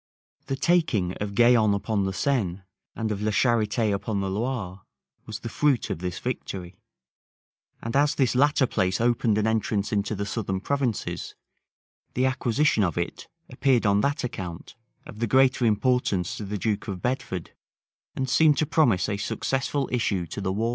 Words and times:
[*] 0.25 0.47
The 0.47 0.55
taking 0.55 1.13
of 1.21 1.35
Gaillon 1.35 1.75
upon 1.75 2.05
the 2.05 2.11
Seine, 2.11 2.63
and 2.95 3.11
of 3.11 3.21
La 3.21 3.29
Charité 3.29 3.93
upon 3.93 4.19
the 4.19 4.31
Loire, 4.31 4.81
was 5.27 5.41
the 5.41 5.47
fruit 5.47 5.91
of 5.91 5.99
this 5.99 6.17
victory: 6.17 6.79
and 7.83 7.95
as 7.95 8.15
this 8.15 8.33
latter 8.33 8.65
place 8.65 8.99
opened 8.99 9.37
an 9.37 9.45
entrance 9.45 9.91
into 9.93 10.15
the 10.15 10.25
southern 10.25 10.59
provinces, 10.59 11.35
the 12.15 12.25
acquisition 12.25 12.83
of 12.83 12.97
it 12.97 13.27
appeared 13.47 13.85
on 13.85 14.01
that 14.01 14.23
account 14.23 14.73
of 15.05 15.19
the 15.19 15.27
greater 15.27 15.65
importance 15.67 16.35
to 16.37 16.45
the 16.45 16.57
duke 16.57 16.87
of 16.87 17.03
Bedford, 17.03 17.51
and 18.15 18.27
seemed 18.27 18.57
to 18.57 18.65
promise 18.65 19.07
a 19.07 19.17
successful 19.17 19.87
issue 19.91 20.25
to 20.25 20.41
the 20.41 20.51
war. 20.51 20.69